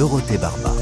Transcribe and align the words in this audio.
Dorothée 0.00 0.38
Barba. 0.38 0.79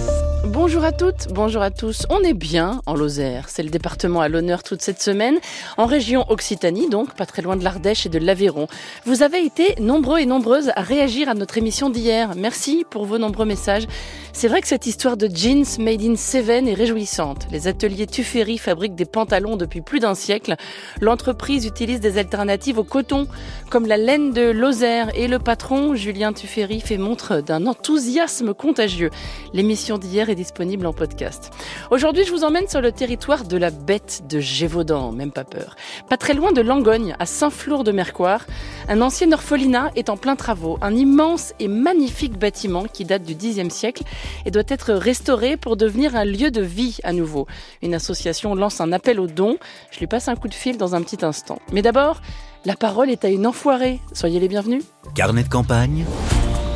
Bonjour 0.61 0.83
à 0.83 0.91
toutes, 0.91 1.29
bonjour 1.31 1.63
à 1.63 1.71
tous. 1.71 2.05
On 2.11 2.19
est 2.25 2.35
bien 2.35 2.83
en 2.87 2.97
Lozère. 2.97 3.49
C'est 3.49 3.63
le 3.63 3.71
département 3.71 4.23
à 4.23 4.29
l'honneur 4.29 4.65
toute 4.65 4.83
cette 4.83 5.01
semaine. 5.01 5.39
En 5.77 5.87
région 5.87 6.25
Occitanie, 6.31 6.89
donc, 6.89 7.15
pas 7.15 7.27
très 7.27 7.43
loin 7.43 7.57
de 7.57 7.63
l'Ardèche 7.63 8.07
et 8.07 8.09
de 8.09 8.19
l'Aveyron. 8.19 8.67
Vous 9.07 9.23
avez 9.23 9.45
été 9.45 9.77
nombreux 9.81 10.19
et 10.19 10.27
nombreuses 10.27 10.73
à 10.75 10.83
réagir 10.83 11.29
à 11.29 11.35
notre 11.35 11.59
émission 11.59 11.91
d'hier. 11.91 12.33
Merci 12.37 12.85
pour 12.91 13.07
vos 13.07 13.19
nombreux 13.19 13.47
messages. 13.47 13.87
C'est 14.33 14.49
vrai 14.49 14.61
que 14.61 14.69
cette 14.69 14.87
histoire 14.87 15.17
de 15.17 15.29
jeans 15.29 15.65
made 15.79 16.03
in 16.03 16.17
Seven 16.17 16.67
est 16.67 16.75
réjouissante. 16.75 17.47
Les 17.53 17.69
ateliers 17.69 18.09
Tuffery 18.09 18.59
fabriquent 18.59 18.97
des 18.97 19.05
pantalons 19.05 19.57
depuis 19.57 19.81
plus 19.81 20.01
d'un 20.01 20.15
siècle. 20.17 20.57
L'entreprise 21.01 21.67
utilise 21.67 22.01
des 22.01 22.19
alternatives 22.19 22.79
au 22.79 22.85
coton, 22.85 23.29
comme 23.71 23.87
la 23.87 23.97
laine 23.97 24.33
de 24.33 24.51
Lozère. 24.51 25.11
Et 25.15 25.29
le 25.29 25.39
patron, 25.39 25.95
Julien 25.95 26.33
Tuffery, 26.33 26.81
fait 26.81 26.99
montre 26.99 27.41
d'un 27.43 27.67
enthousiasme 27.67 28.55
contagieux. 28.55 29.11
L'émission 29.53 29.99
d'hier 29.99 30.29
est 30.29 30.37
disponible 30.49 30.87
en 30.87 30.95
podcast. 30.95 31.51
Aujourd'hui, 31.91 32.25
je 32.25 32.33
vous 32.33 32.43
emmène 32.43 32.67
sur 32.69 32.81
le 32.81 32.91
territoire 32.91 33.45
de 33.45 33.59
la 33.59 33.71
bête 33.71 34.23
de 34.31 34.41
Gévaudan, 34.41 35.13
même 35.13 35.31
pas 35.31 35.45
peur. 35.45 35.77
Pas 36.09 36.17
très 36.17 36.33
loin 36.33 36.53
de 36.53 36.63
Langogne, 36.63 37.15
à 37.19 37.27
Saint-Flour 37.27 37.85
de 37.85 37.93
Mercoire, 37.93 38.47
un 38.89 39.03
ancien 39.03 39.31
orphelinat 39.31 39.91
est 39.95 40.09
en 40.09 40.17
plein 40.17 40.37
travaux. 40.37 40.79
Un 40.81 40.97
immense 40.97 41.53
et 41.61 41.69
magnifique 41.69 42.39
bâtiment 42.39 42.85
qui 42.85 43.05
date 43.05 43.25
du 43.25 43.35
Xe 43.35 43.69
siècle 43.69 44.05
et 44.47 44.51
doit 44.51 44.63
être 44.69 44.95
restauré 44.95 45.59
pour 45.59 45.77
devenir 45.77 46.17
un 46.17 46.25
lieu 46.25 46.51
de 46.51 46.63
vie 46.63 46.97
à 47.05 47.13
nouveau. 47.13 47.47
Une 47.83 47.93
association 47.93 48.55
lance 48.55 48.81
un 48.81 48.93
appel 48.93 49.21
aux 49.21 49.27
dons. 49.27 49.59
Je 49.91 49.99
lui 49.99 50.07
passe 50.07 50.29
un 50.29 50.37
coup 50.37 50.49
de 50.49 50.55
fil 50.55 50.79
dans 50.79 50.95
un 50.95 51.03
petit 51.03 51.27
instant. 51.27 51.59
Mais 51.73 51.83
d'abord, 51.83 52.23
la 52.65 52.75
parole 52.75 53.11
est 53.11 53.27
à 53.27 53.29
une 53.29 53.47
enfoirée. 53.47 54.01
Soyez 54.15 54.41
les 54.41 54.49
bienvenus. 54.49 54.83
Carnet 55.15 55.43
de 55.43 55.49
campagne, 55.51 56.07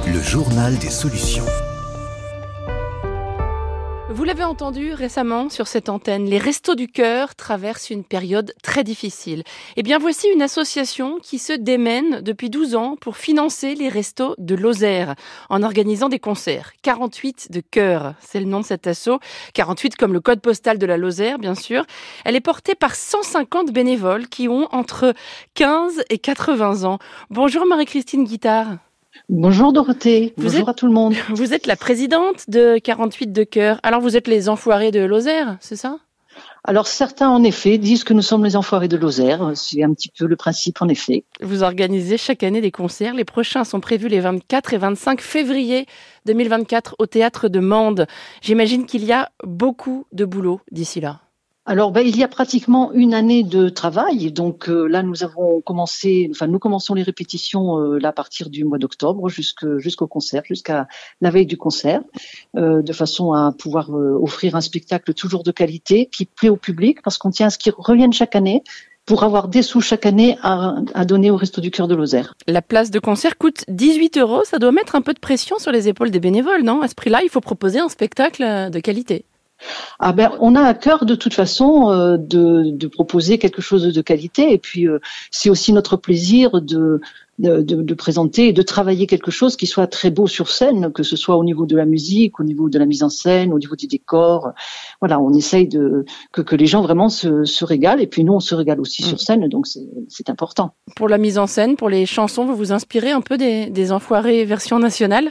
le 0.06 0.20
journal 0.20 0.76
des 0.76 0.90
solutions. 0.90 1.46
Vous 4.14 4.24
l'avez 4.24 4.44
entendu 4.44 4.92
récemment 4.92 5.48
sur 5.48 5.66
cette 5.66 5.88
antenne, 5.88 6.26
les 6.26 6.36
Restos 6.36 6.74
du 6.74 6.86
Cœur 6.86 7.34
traversent 7.34 7.88
une 7.88 8.04
période 8.04 8.52
très 8.62 8.84
difficile. 8.84 9.42
Eh 9.76 9.82
bien, 9.82 9.98
voici 9.98 10.28
une 10.28 10.42
association 10.42 11.18
qui 11.18 11.38
se 11.38 11.54
démène 11.54 12.20
depuis 12.20 12.50
12 12.50 12.74
ans 12.74 12.96
pour 13.00 13.16
financer 13.16 13.74
les 13.74 13.88
restos 13.88 14.34
de 14.36 14.54
Lozère 14.54 15.14
en 15.48 15.62
organisant 15.62 16.10
des 16.10 16.18
concerts. 16.18 16.72
48 16.82 17.50
de 17.50 17.62
cœur, 17.62 18.12
c'est 18.20 18.40
le 18.40 18.44
nom 18.44 18.60
de 18.60 18.66
cet 18.66 18.86
asso. 18.86 19.18
48 19.54 19.96
comme 19.96 20.12
le 20.12 20.20
code 20.20 20.42
postal 20.42 20.76
de 20.76 20.84
la 20.84 20.98
Lozère, 20.98 21.38
bien 21.38 21.54
sûr. 21.54 21.86
Elle 22.26 22.36
est 22.36 22.40
portée 22.40 22.74
par 22.74 22.94
150 22.94 23.72
bénévoles 23.72 24.28
qui 24.28 24.46
ont 24.46 24.68
entre 24.72 25.14
15 25.54 26.02
et 26.10 26.18
80 26.18 26.84
ans. 26.84 26.98
Bonjour 27.30 27.64
Marie-Christine 27.64 28.24
Guittard. 28.24 28.76
Bonjour 29.28 29.72
Dorothée, 29.72 30.32
Vous 30.36 30.44
bonjour 30.44 30.60
êtes- 30.60 30.68
à 30.68 30.74
tout 30.74 30.86
le 30.86 30.92
monde. 30.92 31.14
Vous 31.30 31.52
êtes 31.54 31.66
la 31.66 31.76
présidente 31.76 32.48
de 32.48 32.78
48 32.78 33.32
de 33.32 33.44
cœur. 33.44 33.78
Alors 33.82 34.00
vous 34.00 34.16
êtes 34.16 34.28
les 34.28 34.48
enfoirés 34.48 34.90
de 34.90 35.00
Lozère, 35.00 35.56
c'est 35.60 35.76
ça? 35.76 35.98
Alors 36.64 36.86
certains 36.86 37.28
en 37.28 37.42
effet 37.44 37.76
disent 37.76 38.04
que 38.04 38.14
nous 38.14 38.22
sommes 38.22 38.44
les 38.44 38.56
enfoirés 38.56 38.88
de 38.88 38.96
Lozère, 38.96 39.50
c'est 39.54 39.82
un 39.82 39.92
petit 39.92 40.10
peu 40.16 40.26
le 40.26 40.36
principe 40.36 40.80
en 40.80 40.88
effet. 40.88 41.24
Vous 41.42 41.62
organisez 41.62 42.16
chaque 42.16 42.42
année 42.42 42.60
des 42.60 42.70
concerts. 42.70 43.14
Les 43.14 43.24
prochains 43.24 43.64
sont 43.64 43.80
prévus 43.80 44.08
les 44.08 44.20
24 44.20 44.72
et 44.74 44.78
25 44.78 45.20
février 45.20 45.86
2024 46.26 46.96
au 46.98 47.06
théâtre 47.06 47.48
de 47.48 47.58
Mende. 47.60 48.06
J'imagine 48.40 48.86
qu'il 48.86 49.04
y 49.04 49.12
a 49.12 49.30
beaucoup 49.44 50.06
de 50.12 50.24
boulot 50.24 50.60
d'ici 50.70 51.00
là. 51.00 51.20
Alors 51.64 51.92
ben, 51.92 52.04
il 52.04 52.16
y 52.16 52.24
a 52.24 52.28
pratiquement 52.28 52.92
une 52.92 53.14
année 53.14 53.44
de 53.44 53.68
travail, 53.68 54.32
donc 54.32 54.68
euh, 54.68 54.88
là 54.88 55.04
nous 55.04 55.22
avons 55.22 55.60
commencé, 55.60 56.28
enfin 56.32 56.48
nous 56.48 56.58
commençons 56.58 56.94
les 56.94 57.04
répétitions 57.04 57.78
euh, 57.78 57.98
là, 58.00 58.08
à 58.08 58.12
partir 58.12 58.50
du 58.50 58.64
mois 58.64 58.78
d'octobre 58.78 59.28
jusqu'au 59.28 60.08
concert, 60.08 60.42
jusqu'à 60.44 60.88
la 61.20 61.30
veille 61.30 61.46
du 61.46 61.56
concert, 61.56 62.02
euh, 62.56 62.82
de 62.82 62.92
façon 62.92 63.32
à 63.32 63.52
pouvoir 63.56 63.90
offrir 63.90 64.56
un 64.56 64.60
spectacle 64.60 65.14
toujours 65.14 65.44
de 65.44 65.52
qualité 65.52 66.06
qui 66.06 66.24
plaît 66.26 66.48
au 66.48 66.56
public, 66.56 67.00
parce 67.00 67.16
qu'on 67.16 67.30
tient 67.30 67.46
à 67.46 67.50
ce 67.50 67.58
qu'ils 67.58 67.74
reviennent 67.78 68.12
chaque 68.12 68.34
année 68.34 68.64
pour 69.06 69.22
avoir 69.22 69.46
des 69.46 69.62
sous 69.62 69.80
chaque 69.80 70.04
année 70.04 70.38
à, 70.42 70.74
à 70.94 71.04
donner 71.04 71.30
au 71.30 71.36
Resto 71.36 71.60
du 71.60 71.70
Cœur 71.70 71.86
de 71.86 71.94
Lozère. 71.94 72.34
La 72.48 72.62
place 72.62 72.90
de 72.90 72.98
concert 72.98 73.38
coûte 73.38 73.64
18 73.68 74.18
euros. 74.18 74.42
Ça 74.44 74.58
doit 74.58 74.72
mettre 74.72 74.96
un 74.96 75.00
peu 75.00 75.14
de 75.14 75.20
pression 75.20 75.58
sur 75.60 75.70
les 75.70 75.86
épaules 75.86 76.10
des 76.10 76.20
bénévoles, 76.20 76.62
non? 76.62 76.82
À 76.82 76.88
ce 76.88 76.96
prix-là, 76.96 77.20
il 77.22 77.28
faut 77.28 77.40
proposer 77.40 77.78
un 77.78 77.88
spectacle 77.88 78.70
de 78.70 78.80
qualité. 78.80 79.26
Ah 80.00 80.12
ben, 80.12 80.32
on 80.40 80.54
a 80.54 80.62
à 80.62 80.74
cœur 80.74 81.04
de 81.04 81.14
toute 81.14 81.34
façon 81.34 81.90
euh, 81.90 82.16
de, 82.16 82.70
de 82.70 82.86
proposer 82.86 83.38
quelque 83.38 83.62
chose 83.62 83.82
de 83.94 84.00
qualité 84.02 84.52
et 84.52 84.58
puis 84.58 84.88
euh, 84.88 84.98
c'est 85.30 85.50
aussi 85.50 85.72
notre 85.72 85.96
plaisir 85.96 86.60
de, 86.60 87.00
de, 87.38 87.62
de- 87.62 87.82
de 87.82 87.94
présenter 87.94 88.48
et 88.48 88.52
de 88.52 88.62
travailler 88.62 89.06
quelque 89.06 89.30
chose 89.30 89.56
qui 89.56 89.66
soit 89.66 89.86
très 89.86 90.10
beau 90.10 90.26
sur 90.26 90.48
scène, 90.48 90.92
que 90.92 91.02
ce 91.02 91.16
soit 91.16 91.36
au 91.36 91.44
niveau 91.44 91.66
de 91.66 91.76
la 91.76 91.84
musique, 91.86 92.38
au 92.40 92.44
niveau 92.44 92.68
de 92.68 92.78
la 92.78 92.86
mise 92.86 93.02
en 93.02 93.08
scène, 93.08 93.52
au 93.52 93.58
niveau 93.58 93.74
du 93.76 93.86
décor. 93.86 94.50
Voilà, 95.00 95.18
on 95.20 95.32
essaye 95.34 95.66
de 95.68 96.04
que, 96.32 96.42
que 96.42 96.56
les 96.56 96.66
gens 96.66 96.82
vraiment 96.82 97.08
se, 97.08 97.44
se 97.44 97.64
régalent 97.64 98.00
et 98.02 98.06
puis 98.06 98.24
nous 98.24 98.34
on 98.34 98.40
se 98.40 98.54
régale 98.54 98.80
aussi 98.80 99.02
Mm. 99.02 99.06
sur 99.06 99.20
scène, 99.20 99.48
donc 99.48 99.66
c'est 99.66 99.80
c'est 100.08 100.28
important. 100.30 100.74
Pour 100.96 101.08
la 101.08 101.18
mise 101.18 101.38
en 101.38 101.46
scène, 101.46 101.76
pour 101.76 101.88
les 101.88 102.04
chansons, 102.06 102.44
vous 102.44 102.56
vous 102.56 102.72
inspirez 102.72 103.10
un 103.12 103.20
peu 103.22 103.36
des, 103.38 103.66
des 103.70 103.92
enfoirés 103.92 104.44
version 104.44 104.78
nationale 104.78 105.30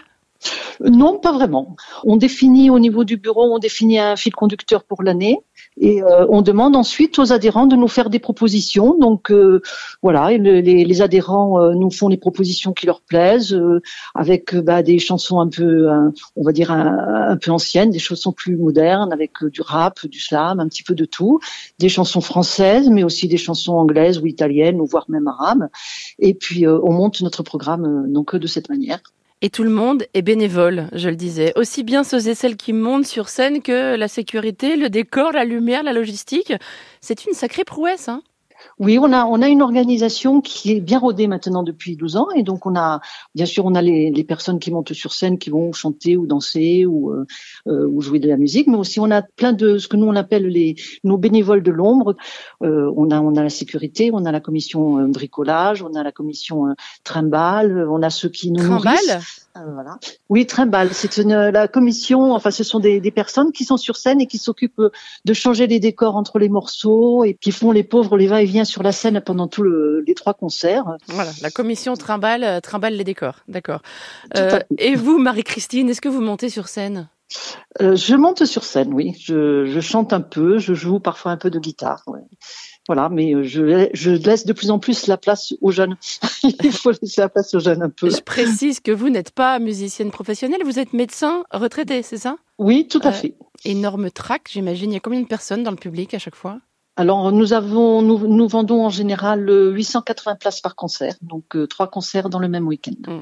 Non, 0.83 1.19
pas 1.19 1.31
vraiment. 1.31 1.75
On 2.03 2.17
définit 2.17 2.69
au 2.69 2.79
niveau 2.79 3.03
du 3.03 3.17
bureau, 3.17 3.53
on 3.53 3.59
définit 3.59 3.99
un 3.99 4.15
fil 4.15 4.33
conducteur 4.33 4.83
pour 4.83 5.03
l'année 5.03 5.39
et 5.79 6.01
euh, 6.01 6.25
on 6.29 6.41
demande 6.41 6.75
ensuite 6.75 7.19
aux 7.19 7.31
adhérents 7.31 7.67
de 7.67 7.75
nous 7.75 7.87
faire 7.87 8.09
des 8.09 8.19
propositions. 8.19 8.97
Donc 8.97 9.31
euh, 9.31 9.61
voilà, 10.01 10.35
les, 10.37 11.01
adhérents 11.01 11.61
euh, 11.61 11.73
nous 11.73 11.91
font 11.91 12.07
les 12.07 12.17
propositions 12.17 12.73
qui 12.73 12.85
leur 12.85 13.01
plaisent 13.01 13.59
avec 14.15 14.55
bah, 14.55 14.81
des 14.81 14.99
chansons 14.99 15.39
un 15.39 15.49
peu, 15.49 15.87
on 16.35 16.43
va 16.43 16.51
dire 16.51 16.71
un, 16.71 17.37
peu 17.37 17.51
anciennes, 17.51 17.91
des 17.91 17.99
chansons 17.99 18.31
plus 18.31 18.57
modernes 18.57 19.13
avec 19.13 19.43
du 19.45 19.61
rap, 19.61 20.05
du 20.07 20.19
slam, 20.19 20.59
un 20.59 20.67
petit 20.67 20.83
peu 20.83 20.95
de 20.95 21.05
tout, 21.05 21.39
des 21.79 21.89
chansons 21.89 22.21
françaises, 22.21 22.89
mais 22.89 23.03
aussi 23.03 23.27
des 23.27 23.37
chansons 23.37 23.73
anglaises 23.73 24.19
ou 24.19 24.25
italiennes 24.25 24.81
ou 24.81 24.85
voire 24.85 25.05
même 25.09 25.27
arabes. 25.27 25.67
Et 26.19 26.33
puis 26.33 26.67
on 26.67 26.91
monte 26.91 27.21
notre 27.21 27.43
programme 27.43 28.11
donc 28.11 28.35
de 28.35 28.47
cette 28.47 28.69
manière. 28.69 29.01
Et 29.43 29.49
tout 29.49 29.63
le 29.63 29.71
monde 29.71 30.05
est 30.13 30.21
bénévole, 30.21 30.87
je 30.93 31.09
le 31.09 31.15
disais. 31.15 31.51
Aussi 31.55 31.83
bien 31.83 32.03
ceux 32.03 32.27
et 32.27 32.35
celles 32.35 32.57
qui 32.57 32.73
montent 32.73 33.07
sur 33.07 33.27
scène 33.27 33.63
que 33.63 33.95
la 33.95 34.07
sécurité, 34.07 34.75
le 34.75 34.89
décor, 34.89 35.31
la 35.31 35.45
lumière, 35.45 35.81
la 35.81 35.93
logistique. 35.93 36.53
C'est 37.01 37.25
une 37.25 37.33
sacrée 37.33 37.63
prouesse, 37.63 38.07
hein 38.07 38.21
Oui, 38.79 38.97
on 38.99 39.11
a 39.13 39.25
on 39.25 39.41
a 39.41 39.47
une 39.47 39.61
organisation 39.61 40.41
qui 40.41 40.71
est 40.71 40.79
bien 40.79 40.99
rodée 40.99 41.27
maintenant 41.27 41.63
depuis 41.63 41.95
12 41.95 42.17
ans 42.17 42.27
et 42.35 42.43
donc 42.43 42.65
on 42.65 42.75
a 42.75 43.01
bien 43.35 43.45
sûr 43.45 43.65
on 43.65 43.75
a 43.75 43.81
les, 43.81 44.11
les 44.11 44.23
personnes 44.23 44.59
qui 44.59 44.71
montent 44.71 44.93
sur 44.93 45.13
scène 45.13 45.37
qui 45.37 45.49
vont 45.49 45.71
chanter 45.71 46.17
ou 46.17 46.25
danser 46.25 46.85
ou 46.85 47.11
euh, 47.11 47.25
euh, 47.67 47.87
ou 47.87 48.01
jouer 48.01 48.19
de 48.19 48.27
la 48.27 48.37
musique, 48.37 48.67
mais 48.67 48.77
aussi 48.77 48.99
on 48.99 49.11
a 49.11 49.21
plein 49.21 49.53
de 49.53 49.77
ce 49.77 49.87
que 49.87 49.97
nous 49.97 50.07
on 50.07 50.15
appelle 50.15 50.47
les 50.47 50.75
nos 51.03 51.17
bénévoles 51.17 51.63
de 51.63 51.71
l'ombre. 51.71 52.15
Euh, 52.63 52.91
on 52.95 53.11
a 53.11 53.19
on 53.19 53.35
a 53.35 53.43
la 53.43 53.49
sécurité, 53.49 54.11
on 54.13 54.25
a 54.25 54.31
la 54.31 54.39
commission 54.39 54.99
euh, 54.99 55.07
bricolage, 55.07 55.83
on 55.83 55.93
a 55.93 56.03
la 56.03 56.11
commission 56.11 56.67
euh, 56.67 56.73
trimballe, 57.03 57.87
on 57.89 58.01
a 58.01 58.09
ceux 58.09 58.29
qui 58.29 58.51
nous 58.51 58.63
nourrissent. 58.63 59.40
Euh, 59.57 59.59
voilà. 59.73 59.97
Oui, 60.29 60.45
trimballe, 60.45 60.93
c'est 60.93 61.17
une 61.17 61.49
la 61.49 61.67
commission. 61.67 62.33
Enfin, 62.33 62.51
ce 62.51 62.63
sont 62.63 62.79
des, 62.79 63.01
des 63.01 63.11
personnes 63.11 63.51
qui 63.51 63.65
sont 63.65 63.77
sur 63.77 63.97
scène 63.97 64.21
et 64.21 64.27
qui 64.27 64.37
s'occupent 64.37 64.79
euh, 64.79 64.91
de 65.25 65.33
changer 65.33 65.67
les 65.67 65.79
décors 65.79 66.15
entre 66.15 66.39
les 66.39 66.49
morceaux 66.49 67.23
et 67.25 67.33
qui 67.33 67.51
font 67.51 67.71
les 67.71 67.83
pauvres 67.83 68.17
les 68.17 68.27
va-et-vient 68.27 68.63
sur 68.65 68.81
la 68.83 68.91
scène 68.91 69.19
pendant 69.21 69.47
tous 69.47 69.63
le- 69.63 70.03
les 70.07 70.13
trois 70.13 70.33
concerts. 70.33 70.85
Voilà, 71.07 71.31
la 71.41 71.51
commission 71.51 71.95
trimballe, 71.95 72.43
euh, 72.43 72.59
trimballe 72.61 72.95
les 72.95 73.03
décors. 73.03 73.39
D'accord. 73.47 73.81
Euh, 74.37 74.59
et 74.77 74.95
vous, 74.95 75.17
Marie-Christine, 75.17 75.89
est-ce 75.89 76.01
que 76.01 76.09
vous 76.09 76.21
montez 76.21 76.49
sur 76.49 76.67
scène? 76.67 77.09
Euh, 77.81 77.95
je 77.95 78.15
monte 78.15 78.43
sur 78.45 78.63
scène, 78.65 78.93
oui. 78.93 79.15
Je, 79.21 79.65
je 79.65 79.79
chante 79.79 80.11
un 80.11 80.19
peu, 80.21 80.57
je 80.57 80.73
joue 80.73 80.99
parfois 80.99 81.31
un 81.31 81.37
peu 81.37 81.49
de 81.49 81.59
guitare. 81.59 82.03
ouais. 82.07 82.19
Voilà, 82.87 83.09
mais 83.09 83.33
euh, 83.35 83.43
je, 83.43 83.89
je 83.93 84.11
laisse 84.11 84.45
de 84.45 84.53
plus 84.53 84.71
en 84.71 84.79
plus 84.79 85.07
la 85.07 85.17
place 85.17 85.53
aux 85.61 85.71
jeunes. 85.71 85.95
Il 86.43 86.71
faut 86.71 86.91
laisser 86.91 87.21
la 87.21 87.29
place 87.29 87.53
aux 87.53 87.59
jeunes 87.59 87.83
un 87.83 87.89
peu. 87.89 88.09
Je 88.09 88.21
précise 88.21 88.79
que 88.79 88.91
vous 88.91 89.09
n'êtes 89.09 89.31
pas 89.31 89.59
musicienne 89.59 90.11
professionnelle, 90.11 90.61
vous 90.65 90.79
êtes 90.79 90.93
médecin 90.93 91.43
retraité, 91.51 92.01
c'est 92.01 92.17
ça? 92.17 92.37
Oui, 92.57 92.87
tout 92.87 92.99
à 93.03 93.09
Euh, 93.09 93.11
fait. 93.11 93.35
Énorme 93.65 94.09
trac, 94.09 94.49
j'imagine. 94.51 94.91
Il 94.91 94.95
y 94.95 94.97
a 94.97 94.99
combien 94.99 95.21
de 95.21 95.27
personnes 95.27 95.63
dans 95.63 95.71
le 95.71 95.77
public 95.77 96.13
à 96.15 96.19
chaque 96.19 96.35
fois? 96.35 96.59
Alors 96.97 97.31
nous 97.31 97.53
avons, 97.53 98.01
nous, 98.01 98.27
nous, 98.27 98.47
vendons 98.47 98.83
en 98.85 98.89
général 98.89 99.49
880 99.49 100.35
places 100.35 100.59
par 100.59 100.75
concert, 100.75 101.15
donc 101.21 101.55
trois 101.69 101.87
concerts 101.87 102.29
dans 102.29 102.37
le 102.39 102.49
même 102.49 102.67
week-end. 102.67 102.91
Mmh. 103.07 103.19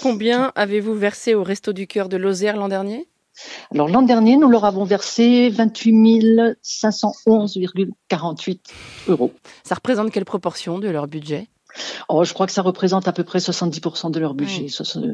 Combien 0.00 0.52
avez-vous 0.54 0.94
versé 0.94 1.34
au 1.34 1.42
Resto 1.42 1.72
du 1.74 1.86
Cœur 1.86 2.08
de 2.08 2.16
Lozère 2.16 2.56
l'an 2.56 2.68
dernier? 2.68 3.09
Alors 3.72 3.88
l'an 3.88 4.02
dernier, 4.02 4.36
nous 4.36 4.48
leur 4.48 4.64
avons 4.64 4.84
versé 4.84 5.48
28 5.48 5.90
511,48 6.62 8.58
euros. 9.08 9.32
Ça 9.64 9.74
représente 9.74 10.10
quelle 10.10 10.24
proportion 10.24 10.78
de 10.78 10.88
leur 10.88 11.06
budget? 11.06 11.48
Oh, 12.08 12.24
je 12.24 12.32
crois 12.34 12.46
que 12.46 12.52
ça 12.52 12.62
représente 12.62 13.06
à 13.06 13.12
peu 13.12 13.22
près 13.24 13.38
70% 13.38 14.10
de 14.10 14.18
leur 14.18 14.34
budget. 14.34 14.66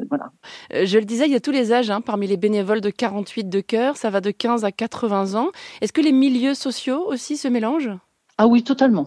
Voilà. 0.08 0.31
Euh, 0.73 0.87
je 0.87 0.99
le 0.99 1.05
disais, 1.05 1.26
il 1.26 1.32
y 1.32 1.37
a 1.37 1.40
tous 1.40 1.50
les 1.50 1.73
âges 1.73 1.90
hein, 1.90 2.00
parmi 2.00 2.26
les 2.26 2.38
bénévoles 2.38 2.81
de 2.81 2.88
48 2.90 3.49
de 3.49 3.61
cœur. 3.61 3.96
Ça 3.96 4.08
va 4.11 4.20
de 4.23 4.31
15 4.31 4.64
à 4.64 4.73
80 4.73 5.34
ans. 5.34 5.50
Est-ce 5.81 5.93
que 5.93 6.00
les 6.00 6.12
milieux 6.12 6.55
sociaux 6.55 7.05
aussi 7.06 7.37
se 7.37 7.49
mélangent? 7.49 7.93
Ah 8.38 8.46
oui, 8.46 8.62
totalement. 8.62 9.06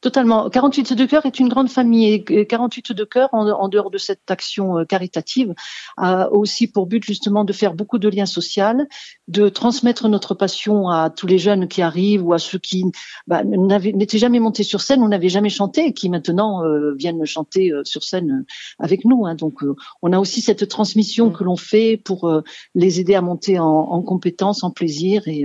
Totalement. 0.00 0.48
48 0.48 0.92
de 0.92 1.06
cœur 1.06 1.26
est 1.26 1.40
une 1.40 1.48
grande 1.48 1.68
famille 1.68 2.24
et 2.28 2.46
48 2.46 2.92
de 2.92 3.04
cœur, 3.04 3.30
en, 3.32 3.68
dehors 3.68 3.90
de 3.90 3.98
cette 3.98 4.30
action 4.30 4.78
euh, 4.78 4.84
caritative, 4.84 5.54
a 5.96 6.30
aussi 6.30 6.68
pour 6.68 6.86
but 6.86 7.04
justement 7.04 7.44
de 7.44 7.52
faire 7.52 7.74
beaucoup 7.74 7.98
de 7.98 8.08
liens 8.08 8.26
sociaux, 8.26 8.58
de 9.26 9.48
transmettre 9.48 10.08
notre 10.08 10.34
passion 10.34 10.88
à 10.88 11.10
tous 11.10 11.26
les 11.26 11.38
jeunes 11.38 11.66
qui 11.66 11.82
arrivent 11.82 12.24
ou 12.24 12.32
à 12.32 12.38
ceux 12.38 12.58
qui 12.58 12.84
bah, 13.26 13.42
n'étaient 13.44 14.18
jamais 14.18 14.40
montés 14.40 14.62
sur 14.62 14.80
scène 14.80 15.02
ou 15.02 15.08
n'avaient 15.08 15.28
jamais 15.28 15.48
chanté 15.48 15.86
et 15.86 15.92
qui 15.92 16.08
maintenant 16.08 16.64
euh, 16.64 16.94
viennent 16.94 17.24
chanter 17.24 17.72
euh, 17.72 17.82
sur 17.84 18.04
scène 18.04 18.44
avec 18.78 19.04
nous. 19.04 19.26
Hein. 19.26 19.34
Donc 19.34 19.62
on 20.02 20.12
a 20.12 20.18
aussi 20.18 20.40
cette 20.40 20.68
transmission 20.68 21.30
mmh. 21.30 21.32
que 21.32 21.44
l'on 21.44 21.56
fait 21.56 21.96
pour 21.96 22.42
les 22.74 23.00
aider 23.00 23.14
à 23.14 23.20
monter 23.20 23.58
en, 23.58 23.66
en 23.66 24.02
compétences, 24.02 24.62
en 24.62 24.70
plaisir 24.70 25.26
et 25.26 25.44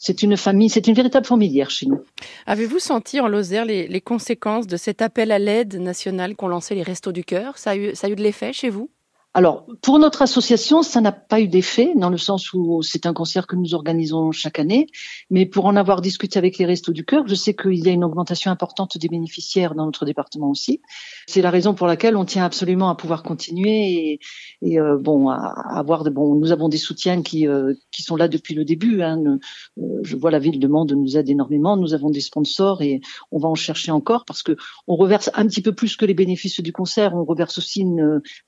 c'est 0.00 0.22
une 0.22 0.36
famille, 0.38 0.70
c'est 0.70 0.86
une 0.88 0.94
véritable 0.94 1.26
fourmilière 1.26 1.70
chez 1.70 1.86
nous. 1.86 2.00
Avez-vous 2.46 2.78
senti 2.78 3.20
en 3.20 3.28
Lozère 3.28 3.66
les, 3.66 3.86
les 3.86 4.00
conséquences 4.00 4.66
de 4.66 4.78
cet 4.78 5.02
appel 5.02 5.30
à 5.30 5.38
l'aide 5.38 5.74
nationale 5.74 6.34
qu'ont 6.34 6.48
lancé 6.48 6.74
les 6.74 6.82
Restos 6.82 7.12
du 7.12 7.22
Cœur? 7.22 7.58
Ça 7.58 7.74
ça 7.94 8.06
a 8.06 8.10
eu 8.10 8.16
de 8.16 8.22
l'effet 8.22 8.52
chez 8.52 8.70
vous? 8.70 8.90
Alors, 9.32 9.64
pour 9.80 10.00
notre 10.00 10.22
association, 10.22 10.82
ça 10.82 11.00
n'a 11.00 11.12
pas 11.12 11.40
eu 11.40 11.46
d'effet, 11.46 11.92
dans 11.94 12.10
le 12.10 12.18
sens 12.18 12.52
où 12.52 12.82
c'est 12.82 13.06
un 13.06 13.12
concert 13.12 13.46
que 13.46 13.54
nous 13.54 13.74
organisons 13.74 14.32
chaque 14.32 14.58
année. 14.58 14.88
Mais 15.30 15.46
pour 15.46 15.66
en 15.66 15.76
avoir 15.76 16.00
discuté 16.00 16.36
avec 16.36 16.58
les 16.58 16.66
Restos 16.66 16.92
du 16.92 17.04
Cœur, 17.04 17.28
je 17.28 17.36
sais 17.36 17.54
qu'il 17.54 17.78
y 17.78 17.88
a 17.88 17.92
une 17.92 18.02
augmentation 18.02 18.50
importante 18.50 18.98
des 18.98 19.06
bénéficiaires 19.06 19.76
dans 19.76 19.84
notre 19.84 20.04
département 20.04 20.50
aussi. 20.50 20.80
C'est 21.28 21.42
la 21.42 21.50
raison 21.50 21.74
pour 21.74 21.86
laquelle 21.86 22.16
on 22.16 22.24
tient 22.24 22.44
absolument 22.44 22.90
à 22.90 22.96
pouvoir 22.96 23.22
continuer 23.22 23.92
et, 23.92 24.20
et 24.62 24.80
euh, 24.80 24.98
bon, 24.98 25.28
à, 25.28 25.36
avoir 25.78 26.02
de, 26.02 26.10
bon, 26.10 26.34
nous 26.34 26.50
avons 26.50 26.68
des 26.68 26.78
soutiens 26.78 27.22
qui 27.22 27.46
euh, 27.46 27.74
qui 27.92 28.02
sont 28.02 28.16
là 28.16 28.26
depuis 28.26 28.56
le 28.56 28.64
début. 28.64 29.00
Hein. 29.02 29.38
Euh, 29.78 30.00
je 30.02 30.16
vois 30.16 30.32
la 30.32 30.40
ville 30.40 30.58
de 30.58 30.66
Mende 30.66 30.90
nous 30.90 31.16
aide 31.16 31.28
énormément. 31.28 31.76
Nous 31.76 31.94
avons 31.94 32.10
des 32.10 32.20
sponsors 32.20 32.82
et 32.82 33.00
on 33.30 33.38
va 33.38 33.48
en 33.48 33.54
chercher 33.54 33.92
encore 33.92 34.24
parce 34.24 34.42
que 34.42 34.56
on 34.88 34.96
reverse 34.96 35.30
un 35.34 35.46
petit 35.46 35.62
peu 35.62 35.72
plus 35.72 35.94
que 35.94 36.04
les 36.04 36.14
bénéfices 36.14 36.60
du 36.60 36.72
concert. 36.72 37.14
On 37.14 37.22
reverse 37.22 37.58
aussi 37.58 37.86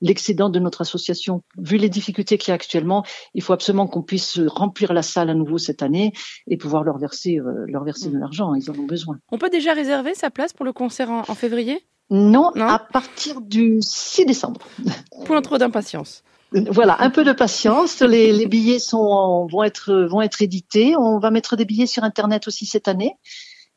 l'excédent 0.01 0.49
de 0.49 0.59
notre 0.59 0.72
association. 0.81 1.41
Vu 1.57 1.77
les 1.77 1.89
difficultés 1.89 2.37
qu'il 2.37 2.49
y 2.49 2.51
a 2.51 2.55
actuellement, 2.55 3.03
il 3.33 3.41
faut 3.41 3.53
absolument 3.53 3.87
qu'on 3.87 4.01
puisse 4.01 4.39
remplir 4.47 4.93
la 4.93 5.01
salle 5.01 5.29
à 5.29 5.33
nouveau 5.33 5.57
cette 5.57 5.81
année 5.81 6.13
et 6.47 6.57
pouvoir 6.57 6.83
leur 6.83 6.97
verser, 6.97 7.39
euh, 7.39 7.65
leur 7.67 7.83
verser 7.83 8.09
de 8.09 8.17
mm. 8.17 8.19
l'argent. 8.19 8.53
Ils 8.55 8.69
en 8.69 8.75
ont 8.75 8.85
besoin. 8.85 9.19
On 9.31 9.37
peut 9.37 9.49
déjà 9.49 9.73
réserver 9.73 10.13
sa 10.15 10.29
place 10.29 10.53
pour 10.53 10.65
le 10.65 10.73
concert 10.73 11.09
en, 11.09 11.35
février? 11.35 11.79
Non, 12.09 12.51
à 12.55 12.79
partir 12.79 13.41
du 13.41 13.79
6 13.81 14.25
décembre. 14.25 14.61
Point 15.25 15.41
trop 15.41 15.57
d'impatience. 15.57 16.23
Voilà, 16.69 17.01
un 17.01 17.09
peu 17.09 17.23
de 17.23 17.31
patience. 17.31 18.01
Les, 18.01 18.31
les, 18.31 18.45
billets 18.45 18.77
sont, 18.77 19.47
vont 19.47 19.63
être 19.63 20.07
vont 20.09 20.21
être 20.21 20.41
édités. 20.41 20.95
On 20.95 21.17
va 21.17 21.31
mettre 21.31 21.55
des 21.55 21.65
billets 21.65 21.87
sur 21.87 22.03
Internet 22.03 22.47
aussi 22.47 22.67
cette 22.67 22.87
année. 22.87 23.15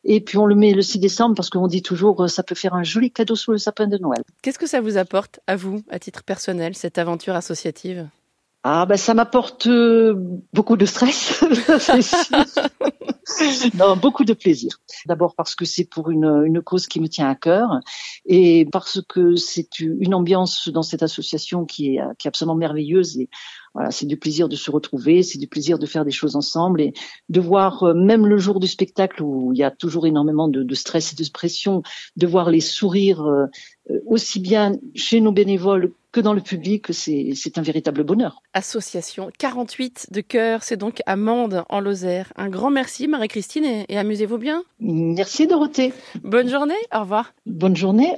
Et 0.08 0.20
puis 0.20 0.38
on 0.38 0.46
le 0.46 0.54
met 0.54 0.72
le 0.72 0.82
6 0.82 1.00
décembre 1.00 1.34
parce 1.34 1.50
qu'on 1.50 1.66
dit 1.66 1.82
toujours 1.82 2.22
euh, 2.22 2.28
ça 2.28 2.44
peut 2.44 2.54
faire 2.54 2.74
un 2.74 2.84
joli 2.84 3.10
cadeau 3.10 3.34
sous 3.34 3.50
le 3.50 3.58
sapin 3.58 3.88
de 3.88 3.98
Noël. 3.98 4.22
Qu'est-ce 4.40 4.58
que 4.58 4.68
ça 4.68 4.80
vous 4.80 4.96
apporte 4.96 5.40
à 5.48 5.56
vous, 5.56 5.82
à 5.90 5.98
titre 5.98 6.22
personnel, 6.22 6.76
cette 6.76 6.98
aventure 6.98 7.34
associative? 7.34 8.08
Ah 8.62 8.86
ben 8.86 8.96
ça 8.96 9.14
m'apporte 9.14 9.66
euh, 9.66 10.14
beaucoup 10.52 10.76
de 10.76 10.86
stress, 10.86 11.40
non, 13.74 13.96
beaucoup 13.96 14.24
de 14.24 14.32
plaisir. 14.32 14.78
D'abord 15.06 15.34
parce 15.36 15.54
que 15.54 15.64
c'est 15.64 15.84
pour 15.84 16.10
une, 16.10 16.42
une 16.46 16.62
cause 16.62 16.88
qui 16.88 17.00
me 17.00 17.08
tient 17.08 17.28
à 17.28 17.36
cœur 17.36 17.78
et 18.24 18.66
parce 18.72 19.00
que 19.08 19.36
c'est 19.36 19.78
une 19.78 20.14
ambiance 20.14 20.68
dans 20.68 20.82
cette 20.82 21.04
association 21.04 21.64
qui 21.64 21.96
est, 21.96 22.00
qui 22.18 22.26
est 22.26 22.30
absolument 22.30 22.56
merveilleuse 22.56 23.18
et 23.18 23.28
voilà, 23.76 23.90
c'est 23.90 24.06
du 24.06 24.16
plaisir 24.16 24.48
de 24.48 24.56
se 24.56 24.70
retrouver, 24.70 25.22
c'est 25.22 25.38
du 25.38 25.48
plaisir 25.48 25.78
de 25.78 25.84
faire 25.84 26.06
des 26.06 26.10
choses 26.10 26.34
ensemble 26.34 26.80
et 26.80 26.94
de 27.28 27.40
voir, 27.40 27.82
euh, 27.82 27.92
même 27.92 28.26
le 28.26 28.38
jour 28.38 28.58
du 28.58 28.66
spectacle 28.66 29.22
où 29.22 29.52
il 29.52 29.58
y 29.58 29.62
a 29.62 29.70
toujours 29.70 30.06
énormément 30.06 30.48
de, 30.48 30.62
de 30.62 30.74
stress 30.74 31.12
et 31.12 31.14
de 31.14 31.30
pression, 31.30 31.82
de 32.16 32.26
voir 32.26 32.48
les 32.48 32.62
sourires 32.62 33.26
euh, 33.26 33.44
euh, 33.90 34.00
aussi 34.06 34.40
bien 34.40 34.72
chez 34.94 35.20
nos 35.20 35.30
bénévoles 35.30 35.92
que 36.10 36.20
dans 36.22 36.32
le 36.32 36.40
public, 36.40 36.86
c'est 36.94 37.58
un 37.58 37.62
véritable 37.62 38.02
bonheur. 38.02 38.40
Association 38.54 39.30
48 39.38 40.06
de 40.10 40.22
cœur, 40.22 40.62
c'est 40.62 40.78
donc 40.78 41.02
à 41.04 41.16
Mende, 41.16 41.62
en 41.68 41.80
Lozère. 41.80 42.32
Un 42.36 42.48
grand 42.48 42.70
merci 42.70 43.08
Marie-Christine 43.08 43.66
et, 43.66 43.84
et 43.90 43.98
amusez-vous 43.98 44.38
bien. 44.38 44.64
Merci 44.80 45.46
Dorothée. 45.46 45.92
Bonne 46.24 46.48
journée, 46.48 46.74
au 46.94 47.00
revoir. 47.00 47.34
Bonne 47.44 47.76
journée. 47.76 48.14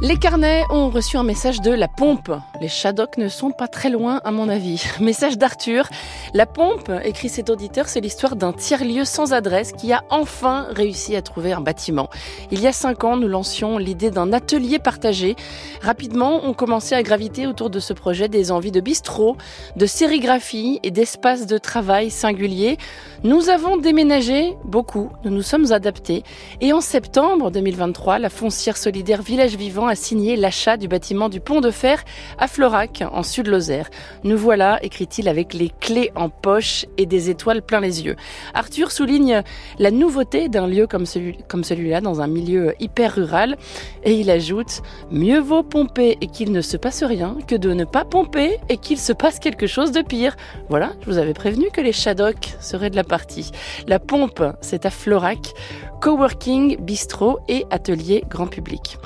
Les 0.00 0.16
carnets 0.16 0.62
ont 0.70 0.90
reçu 0.90 1.16
un 1.16 1.24
message 1.24 1.60
de 1.60 1.72
la 1.72 1.88
pompe. 1.88 2.30
Les 2.60 2.68
Shadocks 2.68 3.18
ne 3.18 3.26
sont 3.26 3.50
pas 3.50 3.66
très 3.66 3.90
loin, 3.90 4.20
à 4.22 4.30
mon 4.30 4.48
avis. 4.48 4.84
Message 5.00 5.38
d'Arthur. 5.38 5.88
La 6.34 6.46
pompe, 6.46 6.92
écrit 7.02 7.28
cet 7.28 7.50
auditeur, 7.50 7.88
c'est 7.88 8.00
l'histoire 8.00 8.36
d'un 8.36 8.52
tiers-lieu 8.52 9.04
sans 9.04 9.32
adresse 9.32 9.72
qui 9.72 9.92
a 9.92 10.04
enfin 10.08 10.68
réussi 10.70 11.16
à 11.16 11.22
trouver 11.22 11.52
un 11.52 11.60
bâtiment. 11.60 12.08
Il 12.52 12.60
y 12.60 12.68
a 12.68 12.72
cinq 12.72 13.02
ans, 13.02 13.16
nous 13.16 13.26
lancions 13.26 13.76
l'idée 13.76 14.12
d'un 14.12 14.32
atelier 14.32 14.78
partagé. 14.78 15.34
Rapidement, 15.82 16.42
on 16.44 16.52
commençait 16.52 16.94
à 16.94 17.02
graviter 17.02 17.48
autour 17.48 17.68
de 17.68 17.80
ce 17.80 17.92
projet 17.92 18.28
des 18.28 18.52
envies 18.52 18.70
de 18.70 18.80
bistrot, 18.80 19.36
de 19.74 19.86
sérigraphie 19.86 20.78
et 20.84 20.92
d'espaces 20.92 21.46
de 21.46 21.58
travail 21.58 22.10
singuliers. 22.10 22.78
Nous 23.24 23.48
avons 23.48 23.76
déménagé 23.76 24.56
beaucoup, 24.64 25.10
nous 25.24 25.32
nous 25.32 25.42
sommes 25.42 25.72
adaptés. 25.72 26.22
Et 26.60 26.72
en 26.72 26.80
septembre 26.80 27.50
2023, 27.50 28.20
la 28.20 28.30
foncière 28.30 28.76
solidaire 28.76 29.22
Village 29.22 29.56
Vivant 29.56 29.87
a 29.88 29.94
signé 29.94 30.36
l'achat 30.36 30.76
du 30.76 30.88
bâtiment 30.88 31.28
du 31.28 31.40
pont 31.40 31.60
de 31.60 31.70
fer 31.70 32.04
à 32.38 32.46
Florac, 32.46 33.02
en 33.10 33.22
Sud-Lozère. 33.22 33.88
Nous 34.24 34.38
voilà, 34.38 34.78
écrit-il, 34.82 35.28
avec 35.28 35.54
les 35.54 35.70
clés 35.80 36.12
en 36.14 36.28
poche 36.28 36.86
et 36.96 37.06
des 37.06 37.30
étoiles 37.30 37.62
plein 37.62 37.80
les 37.80 38.04
yeux. 38.04 38.16
Arthur 38.54 38.92
souligne 38.92 39.42
la 39.78 39.90
nouveauté 39.90 40.48
d'un 40.48 40.66
lieu 40.66 40.86
comme, 40.86 41.06
celui, 41.06 41.38
comme 41.48 41.64
celui-là 41.64 42.00
dans 42.00 42.20
un 42.20 42.26
milieu 42.26 42.74
hyper 42.80 43.14
rural 43.14 43.56
et 44.04 44.12
il 44.12 44.30
ajoute 44.30 44.82
Mieux 45.10 45.40
vaut 45.40 45.62
pomper 45.62 46.18
et 46.20 46.26
qu'il 46.26 46.52
ne 46.52 46.60
se 46.60 46.76
passe 46.76 47.02
rien 47.02 47.36
que 47.46 47.54
de 47.54 47.72
ne 47.72 47.84
pas 47.84 48.04
pomper 48.04 48.58
et 48.68 48.76
qu'il 48.76 48.98
se 48.98 49.12
passe 49.12 49.38
quelque 49.38 49.66
chose 49.66 49.92
de 49.92 50.02
pire. 50.02 50.36
Voilà, 50.68 50.92
je 51.00 51.10
vous 51.10 51.18
avais 51.18 51.34
prévenu 51.34 51.70
que 51.72 51.80
les 51.80 51.92
Shadocks 51.92 52.56
seraient 52.60 52.90
de 52.90 52.96
la 52.96 53.04
partie. 53.04 53.50
La 53.86 53.98
pompe, 53.98 54.42
c'est 54.60 54.86
à 54.86 54.90
Florac 54.90 55.54
coworking, 56.00 56.78
bistrot 56.80 57.40
et 57.48 57.66
atelier 57.70 58.24
grand 58.28 58.46
public. 58.46 58.98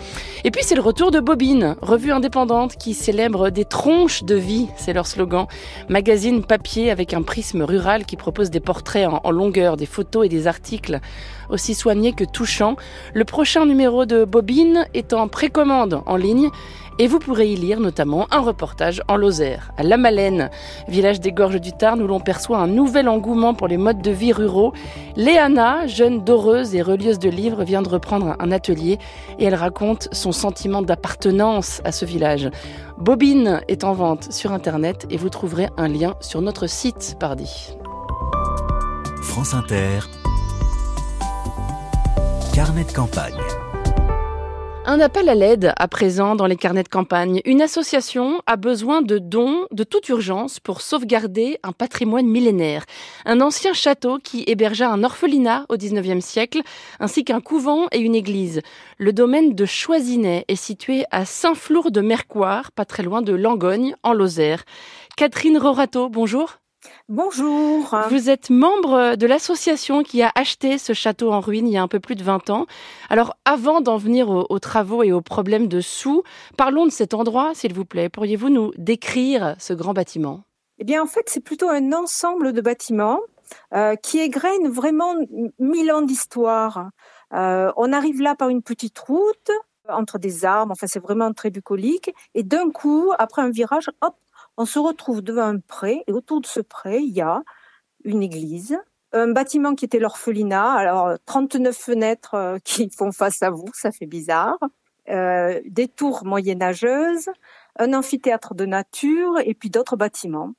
Et 0.45 0.51
puis 0.51 0.62
c'est 0.73 0.76
le 0.76 0.81
retour 0.81 1.11
de 1.11 1.21
Bobine, 1.21 1.76
revue 1.83 2.12
indépendante 2.12 2.76
qui 2.76 2.95
célèbre 2.95 3.50
des 3.50 3.67
tronches 3.67 4.25
de 4.25 4.37
vie, 4.37 4.69
c'est 4.79 4.95
leur 4.95 5.07
slogan. 5.07 5.45
Magazine 5.91 6.43
papier 6.43 6.91
avec 6.91 7.12
un 7.12 7.21
prisme 7.21 7.61
rural 7.61 8.07
qui 8.07 8.17
propose 8.17 8.49
des 8.49 8.59
portraits 8.59 9.07
en, 9.23 9.31
longueur, 9.33 9.76
des 9.76 9.85
photos 9.85 10.25
et 10.25 10.31
des 10.31 10.47
articles 10.47 11.00
aussi 11.50 11.75
soignés 11.75 12.14
que 12.14 12.25
touchants. 12.25 12.76
Le 13.12 13.26
prochain 13.26 13.67
numéro 13.67 14.07
de 14.07 14.25
Bobine 14.25 14.87
est 14.95 15.12
en 15.12 15.29
précommande 15.29 16.00
en 16.07 16.17
ligne 16.17 16.49
et 16.99 17.07
vous 17.07 17.19
pourrez 17.19 17.51
y 17.51 17.57
lire 17.57 17.81
notamment 17.81 18.27
un 18.31 18.41
reportage 18.41 19.03
en 19.09 19.17
Lozère, 19.17 19.73
à 19.77 19.83
La 19.83 19.97
Malène, 19.97 20.51
village 20.89 21.21
des 21.21 21.33
Gorges 21.33 21.61
du 21.61 21.73
Tarn 21.73 22.01
où 22.03 22.07
l'on 22.07 22.21
perçoit 22.21 22.59
un 22.59 22.67
nouvel 22.67 23.09
engouement 23.09 23.55
pour 23.55 23.69
les 23.69 23.77
modes 23.77 24.03
de 24.03 24.11
vie 24.11 24.33
ruraux. 24.33 24.73
Léana, 25.17 25.87
jeune 25.87 26.23
doreuse 26.25 26.75
et 26.75 26.83
relieuse 26.83 27.19
de 27.19 27.29
livres, 27.29 27.65
vient 27.65 27.83
de 27.83 27.89
reprendre 27.89 28.37
un 28.39 28.53
atelier 28.53 28.99
et 29.39 29.45
elle 29.45 29.55
raconte 29.55 30.09
son 30.13 30.33
sentiment 30.33 30.83
d'appartenance 30.83 31.81
à 31.85 31.93
ce 31.93 32.05
village. 32.05 32.51
Bobine 32.99 33.61
est 33.69 33.85
en 33.85 33.93
vente 33.93 34.33
sur 34.33 34.53
internet 34.53 35.07
et 35.11 35.17
vous 35.17 35.31
trouverez 35.31 35.69
un 35.77 35.89
lien 35.89 36.15
sur 36.21 36.41
notre 36.41 36.67
site, 36.67 37.17
pardi. 37.19 37.75
France 39.23 39.55
Inter, 39.55 40.01
carnet 42.53 42.85
de 42.85 42.93
campagne. 42.93 43.62
Un 44.85 44.99
appel 44.99 45.29
à 45.29 45.37
l'aide 45.37 45.73
à 45.77 45.87
présent 45.87 46.35
dans 46.35 46.47
les 46.47 46.57
carnets 46.57 46.83
de 46.83 46.89
campagne. 46.89 47.41
Une 47.45 47.62
association 47.62 48.43
a 48.47 48.57
besoin 48.57 49.01
de 49.01 49.19
dons 49.19 49.69
de 49.71 49.85
toute 49.85 50.09
urgence 50.09 50.59
pour 50.59 50.81
sauvegarder 50.81 51.61
un 51.62 51.71
patrimoine 51.71 52.27
millénaire. 52.27 52.85
Un 53.25 53.41
ancien 53.41 53.75
château 53.75 54.19
qui 54.19 54.43
hébergea 54.49 54.91
un 54.91 55.05
orphelinat 55.05 55.67
au 55.69 55.77
19e 55.77 56.21
siècle, 56.21 56.62
ainsi 56.99 57.25
qu'un 57.25 57.41
couvent 57.41 57.87
et 57.93 58.01
une 58.01 58.17
église. 58.17 58.61
Le 58.99 59.12
domaine 59.12 59.55
de 59.55 59.67
Choisinet 59.67 60.45
est 60.49 60.57
situé 60.57 61.05
à 61.12 61.27
Saint-Flour 61.27 61.93
de 61.93 62.01
Mercoire, 62.01 62.73
pas 62.73 62.85
très 62.85 63.05
loin 63.05 63.23
de 63.23 63.33
Langogne, 63.33 63.95
en 64.03 64.12
Lozère. 64.12 64.65
Catherine 65.17 65.59
Rorato, 65.59 66.09
bonjour. 66.09 66.62
Bonjour. 67.14 67.95
Vous 68.09 68.31
êtes 68.31 68.49
membre 68.49 69.16
de 69.16 69.26
l'association 69.26 70.02
qui 70.02 70.23
a 70.23 70.33
acheté 70.35 70.78
ce 70.78 70.95
château 70.95 71.31
en 71.31 71.40
ruine 71.40 71.69
il 71.69 71.75
y 71.75 71.76
a 71.76 71.83
un 71.83 71.87
peu 71.87 72.00
plus 72.00 72.14
de 72.14 72.25
20 72.25 72.49
ans. 72.49 72.64
Alors 73.11 73.37
avant 73.45 73.83
d'en 73.83 73.99
venir 73.99 74.31
aux, 74.31 74.59
travaux 74.59 75.02
et 75.02 75.12
aux 75.12 75.21
problèmes 75.21 75.69
de 75.69 75.83
sous, 75.83 76.23
parlons 76.57 76.87
de 76.87 76.90
cet 76.90 77.12
endroit, 77.12 77.52
s'il 77.54 77.75
vous 77.75 77.85
plaît. 77.85 78.09
Pourriez-vous 78.09 78.49
nous 78.49 78.71
décrire 78.78 79.57
ce 79.59 79.75
grand 79.75 79.92
bâtiment? 79.92 80.45
Eh 80.78 80.85
bien 80.85 81.02
en 81.02 81.07
fait 81.07 81.25
c'est 81.26 81.45
plutôt 81.45 81.69
un 81.69 81.92
ensemble 81.92 82.54
de 82.54 82.62
bâtiments 82.62 83.21
euh, 83.75 83.95
qui 83.95 84.19
égrènent 84.19 84.71
vraiment 84.71 85.14
mille 85.59 85.92
ans 85.92 86.00
d'histoire. 86.00 86.88
Euh, 87.35 87.71
on 87.76 87.92
arrive 87.92 88.23
là 88.23 88.37
par 88.37 88.49
une 88.49 88.62
petite 88.62 88.99
route 88.99 89.50
entre 89.87 90.19
des 90.19 90.47
arbres, 90.47 90.73
enfin 90.73 90.87
c'est 90.87 91.02
vraiment 91.02 91.31
très 91.35 91.50
bucolique. 91.50 92.11
Et 92.35 92.42
d'un 92.42 92.71
coup, 92.71 93.12
après 93.19 93.42
un 93.42 93.50
virage, 93.50 93.90
hop, 94.00 94.14
on 94.57 94.65
se 94.65 94.79
retrouve 94.79 95.23
devant 95.23 95.43
un 95.43 95.59
pré 95.59 96.05
et 96.07 96.13
autour 96.13 96.41
de 96.41 96.47
ce 96.47 96.61
pré, 96.61 96.99
il 96.99 97.13
y 97.13 97.21
a 97.21 97.43
une 98.05 98.23
église, 98.23 98.79
un 99.13 99.29
bâtiment 99.29 99.75
qui 99.75 99.85
était 99.85 99.99
l'orphelinat, 99.99 100.73
alors 100.73 101.15
39 101.27 101.77
fenêtres 101.77 102.35
euh, 102.35 102.59
qui 102.65 102.91
font 102.91 103.13
face 103.13 103.43
à 103.43 103.51
vous, 103.51 103.69
ça 103.75 103.93
fait 103.93 104.07
bizarre, 104.07 104.59
euh, 105.09 105.61
des 105.67 105.89
tours 105.89 106.25
moyenâgeuses, 106.25 107.29
un 107.79 107.93
amphithéâtre 107.95 108.55
de 108.55 108.67
nature 108.67 109.39
et 109.45 109.55
puis 109.55 109.71
d'autres 109.71 109.97
bâtiments. 109.97 110.53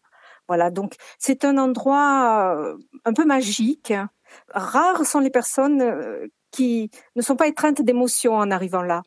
Voilà, 0.47 0.71
donc 0.71 0.95
c'est 1.17 1.45
un 1.45 1.57
endroit 1.57 2.55
euh, 2.57 2.77
un 3.05 3.13
peu 3.13 3.25
magique. 3.25 3.93
Rares 4.49 5.05
sont 5.05 5.19
les 5.19 5.29
personnes 5.29 6.29
qui 6.51 6.89
ne 7.15 7.21
sont 7.21 7.35
pas 7.35 7.47
étreintes 7.47 7.81
d'émotions 7.81 8.35
en 8.35 8.51
arrivant 8.51 8.81
là. 8.81 9.03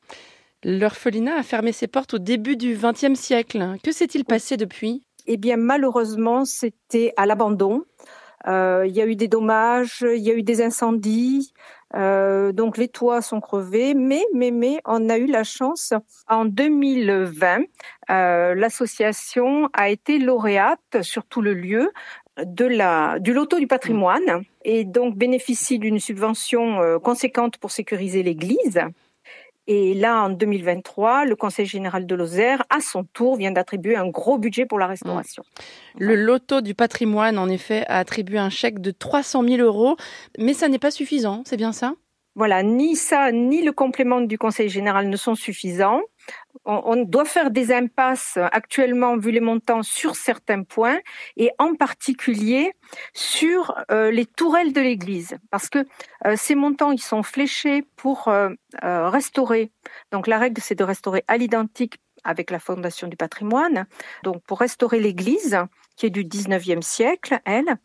L'orphelinat 0.69 1.37
a 1.37 1.43
fermé 1.45 1.71
ses 1.71 1.87
portes 1.87 2.15
au 2.15 2.19
début 2.19 2.57
du 2.57 2.77
XXe 2.77 3.15
siècle. 3.15 3.77
Que 3.85 3.93
s'est-il 3.93 4.25
passé 4.25 4.57
depuis? 4.57 5.07
Eh 5.29 5.37
bien, 5.37 5.57
malheureusement, 5.57 6.45
c'était 6.45 7.13
à 7.17 7.25
l'abandon. 7.25 7.85
Euh, 8.49 8.85
il 8.85 8.93
y 8.93 9.01
a 9.01 9.07
eu 9.07 9.15
des 9.15 9.29
dommages, 9.29 10.05
il 10.05 10.21
y 10.25 10.31
a 10.33 10.35
eu 10.35 10.43
des 10.43 10.63
incendies, 10.63 11.53
euh, 11.95 12.51
donc 12.51 12.79
les 12.79 12.89
toits 12.89 13.23
sont 13.23 13.41
crevés, 13.41 13.95
mais, 13.95 14.25
mais, 14.35 14.51
mais 14.51 14.81
on 14.85 15.09
a 15.09 15.19
eu 15.19 15.27
la 15.27 15.45
chance. 15.45 15.95
En 16.27 16.45
2020, 16.45 17.61
euh, 18.11 18.57
l'association 18.57 19.69
a 19.73 19.89
été 19.89 20.19
lauréate 20.19 21.01
sur 21.03 21.27
tout 21.27 21.43
le 21.43 21.55
lieu 21.55 21.93
de 22.45 22.65
la, 22.65 23.21
du 23.21 23.33
loto 23.33 23.61
du 23.61 23.69
patrimoine 23.69 24.43
et 24.65 24.85
donc 24.85 25.17
bénéficie 25.17 25.79
d'une 25.79 26.01
subvention 26.01 26.99
conséquente 26.99 27.57
pour 27.59 27.71
sécuriser 27.71 28.25
l'église. 28.25 28.81
Et 29.69 29.95
là, 29.95 30.23
en 30.23 30.31
2023, 30.31 31.25
le 31.25 31.35
Conseil 31.35 31.67
général 31.67 32.07
de 32.07 32.15
Lozère, 32.15 32.63
à 32.71 32.81
son 32.81 33.05
tour, 33.05 33.37
vient 33.37 33.51
d'attribuer 33.51 33.97
un 33.97 34.09
gros 34.09 34.39
budget 34.39 34.65
pour 34.65 34.79
la 34.79 34.87
restauration. 34.87 35.43
Mmh. 35.97 36.05
Le 36.05 36.15
loto 36.15 36.61
du 36.61 36.75
patrimoine, 36.75 37.37
en 37.39 37.49
effet, 37.49 37.85
a 37.89 37.99
attribué 37.99 38.39
un 38.39 38.51
chèque 38.51 38.81
de 38.81 38.93
300 38.93 39.43
000 39.43 39.57
euros, 39.63 39.97
mais 40.39 40.55
ça 40.55 40.69
n'est 40.69 40.79
pas 40.79 40.93
suffisant, 40.93 41.43
c'est 41.45 41.57
bien 41.57 41.73
ça? 41.73 41.95
Voilà, 42.37 42.63
ni 42.63 42.97
ça, 42.97 43.33
ni 43.33 43.63
le 43.63 43.73
complément 43.73 44.21
du 44.21 44.37
Conseil 44.37 44.69
général 44.69 45.09
ne 45.09 45.17
sont 45.17 45.35
suffisants 45.35 46.03
on, 46.67 46.97
doit 47.05 47.25
faire 47.25 47.51
des 47.51 47.73
impasses 47.73 48.39
actuellement, 48.53 49.17
vu 49.17 49.31
les 49.31 49.41
montants, 49.41 49.83
sur 49.83 50.17
certains 50.17 50.65
points, 50.65 50.99
et 51.37 51.51
en 51.59 51.75
particulier 51.75 52.73
sur 53.15 53.77
euh, 53.91 54.11
les 54.11 54.27
tourelles 54.27 54.73
de 54.73 54.81
l'église, 54.81 55.39
parce 55.51 55.69
que 55.69 55.87
euh, 56.27 56.35
ces 56.37 56.55
montants, 56.55 56.91
ils 56.91 57.01
sont 57.01 57.23
fléchés 57.23 57.85
pour 57.97 58.29
euh, 58.29 58.51
restaurer. 58.83 59.71
Donc 60.11 60.27
la 60.27 60.39
règle, 60.39 60.61
c'est 60.61 60.75
de 60.75 60.85
restaurer 60.85 61.25
à 61.29 61.37
l'identique 61.37 61.99
avec 62.25 62.51
la 62.51 62.59
Fondation 62.59 63.07
du 63.07 63.17
patrimoine, 63.17 63.87
donc 64.25 64.43
pour 64.43 64.59
restaurer 64.59 64.99
l'église, 64.99 65.59
qui 65.97 66.07
est 66.07 66.11
du 66.11 66.25
19e 66.25 66.83
siècle, 66.83 67.39
elle, 67.45 67.77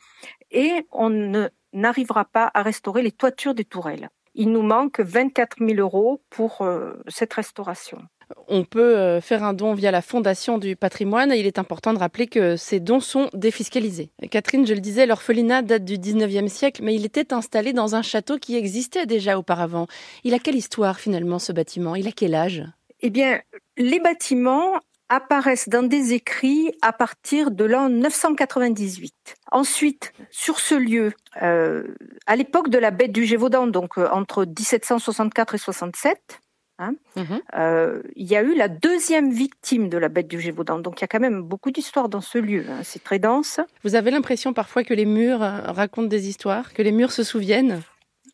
et 0.49 0.87
on 0.91 1.49
n'arrivera 1.73 2.25
pas 2.25 2.49
à 2.53 2.63
restaurer 2.63 3.03
les 3.03 3.11
toitures 3.11 3.53
des 3.53 3.65
tourelles. 3.65 4.09
Il 4.33 4.51
nous 4.51 4.63
manque 4.63 4.99
24 4.99 5.57
000 5.59 5.79
euros 5.79 6.23
pour 6.29 6.65
cette 7.07 7.33
restauration 7.33 8.01
on 8.47 8.63
peut 8.63 8.97
euh, 8.97 9.21
faire 9.21 9.43
un 9.43 9.53
don 9.53 9.73
via 9.73 9.91
la 9.91 10.01
Fondation 10.01 10.57
du 10.57 10.75
patrimoine 10.75 11.31
et 11.31 11.39
il 11.39 11.45
est 11.45 11.59
important 11.59 11.93
de 11.93 11.99
rappeler 11.99 12.27
que 12.27 12.55
ces 12.55 12.79
dons 12.79 12.99
sont 12.99 13.29
défiscalisés. 13.33 14.11
Catherine, 14.29 14.65
je 14.65 14.73
le 14.73 14.79
disais, 14.79 15.05
l'orphelinat 15.05 15.61
date 15.61 15.85
du 15.85 15.97
19e 15.97 16.47
siècle, 16.47 16.81
mais 16.83 16.95
il 16.95 17.05
était 17.05 17.33
installé 17.33 17.73
dans 17.73 17.95
un 17.95 18.01
château 18.01 18.37
qui 18.37 18.55
existait 18.55 19.05
déjà 19.05 19.37
auparavant. 19.37 19.87
Il 20.23 20.33
a 20.33 20.39
quelle 20.39 20.55
histoire 20.55 20.99
finalement 20.99 21.39
ce 21.39 21.51
bâtiment? 21.51 21.95
Il 21.95 22.07
a 22.07 22.11
quel 22.11 22.35
âge? 22.35 22.63
Eh 23.01 23.09
bien, 23.09 23.41
les 23.77 23.99
bâtiments 23.99 24.79
apparaissent 25.11 25.67
dans 25.67 25.83
des 25.83 26.13
écrits 26.13 26.71
à 26.81 26.93
partir 26.93 27.51
de 27.51 27.65
l'an 27.65 27.89
998. 27.89 29.13
Ensuite, 29.51 30.13
sur 30.29 30.59
ce 30.59 30.73
lieu, 30.73 31.11
euh, 31.41 31.83
à 32.27 32.37
l'époque 32.37 32.69
de 32.69 32.77
la 32.77 32.91
bête 32.91 33.11
du 33.11 33.25
Gévaudan, 33.25 33.67
donc 33.67 33.97
euh, 33.97 34.07
entre 34.11 34.45
1764 34.45 35.55
et 35.55 35.57
67, 35.57 36.40
Hein. 36.81 36.95
Mhm. 37.15 37.41
Euh, 37.55 38.01
il 38.15 38.29
y 38.29 38.35
a 38.35 38.41
eu 38.41 38.55
la 38.55 38.67
deuxième 38.67 39.31
victime 39.31 39.89
de 39.89 39.97
la 39.97 40.09
bête 40.09 40.27
du 40.27 40.39
Gévaudan. 40.39 40.79
Donc 40.79 40.99
il 40.99 41.01
y 41.01 41.05
a 41.05 41.07
quand 41.07 41.19
même 41.19 41.41
beaucoup 41.41 41.71
d'histoires 41.71 42.09
dans 42.09 42.21
ce 42.21 42.37
lieu. 42.37 42.65
Hein. 42.69 42.81
C'est 42.83 43.03
très 43.03 43.19
dense. 43.19 43.59
Vous 43.83 43.95
avez 43.95 44.11
l'impression 44.11 44.53
parfois 44.53 44.83
que 44.83 44.93
les 44.93 45.05
murs 45.05 45.43
euh, 45.43 45.61
racontent 45.65 46.07
des 46.07 46.27
histoires, 46.27 46.73
que 46.73 46.81
les 46.81 46.91
murs 46.91 47.11
se 47.11 47.23
souviennent? 47.23 47.81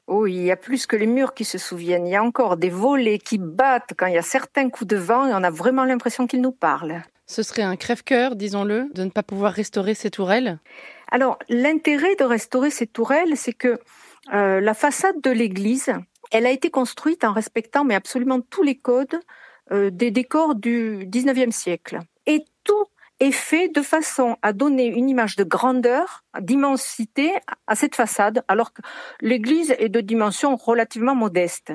Oh, 0.07 0.25
il 0.25 0.41
y 0.41 0.51
a 0.51 0.55
plus 0.55 0.85
que 0.85 0.95
les 0.95 1.05
murs 1.05 1.33
qui 1.33 1.43
se 1.43 1.57
souviennent. 1.57 2.07
Il 2.07 2.11
y 2.11 2.15
a 2.15 2.23
encore 2.23 2.55
des 2.55 2.69
volets 2.69 3.19
qui 3.19 3.37
battent 3.37 3.93
quand 3.97 4.07
il 4.07 4.13
y 4.13 4.17
a 4.17 4.21
certains 4.21 4.69
coups 4.69 4.87
de 4.87 4.97
vent 4.97 5.27
et 5.27 5.33
on 5.33 5.43
a 5.43 5.49
vraiment 5.49 5.83
l'impression 5.83 6.27
qu'ils 6.27 6.41
nous 6.41 6.53
parlent. 6.53 7.03
Ce 7.25 7.43
serait 7.43 7.61
un 7.63 7.75
crève-cœur, 7.75 8.37
disons-le, 8.37 8.89
de 8.93 9.03
ne 9.03 9.09
pas 9.09 9.21
pouvoir 9.21 9.51
restaurer 9.51 9.95
ces 9.95 10.09
tourelles? 10.09 10.59
Alors, 11.11 11.37
l'intérêt 11.49 12.15
de 12.15 12.23
restaurer 12.23 12.69
ces 12.69 12.87
tourelles, 12.87 13.35
c'est 13.35 13.51
que 13.51 13.79
euh, 14.33 14.61
la 14.61 14.73
façade 14.73 15.19
de 15.21 15.31
l'église, 15.31 15.93
elle 16.31 16.45
a 16.45 16.51
été 16.51 16.69
construite 16.69 17.23
en 17.23 17.33
respectant 17.33 17.83
mais 17.83 17.95
absolument 17.95 18.41
tous 18.41 18.63
les 18.63 18.77
codes 18.77 19.19
euh, 19.71 19.89
des 19.89 20.11
décors 20.11 20.55
du 20.55 21.05
19e 21.07 21.51
siècle. 21.51 21.99
Et 22.25 22.45
tout 22.63 22.85
est 23.19 23.31
fait 23.31 23.67
de 23.69 23.81
façon 23.81 24.37
à 24.41 24.53
donner 24.53 24.85
une 24.85 25.09
image 25.09 25.35
de 25.35 25.43
grandeur, 25.43 26.23
d'immensité 26.39 27.33
à 27.65 27.75
cette 27.75 27.95
façade, 27.95 28.43
alors 28.47 28.73
que 28.73 28.81
l'église 29.21 29.75
est 29.79 29.89
de 29.89 30.01
dimension 30.01 30.55
relativement 30.55 31.15
modeste. 31.15 31.73